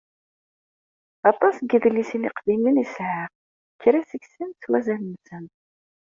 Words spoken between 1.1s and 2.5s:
Aṭas n yedlisen